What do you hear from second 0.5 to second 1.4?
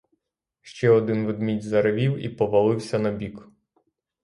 Ще один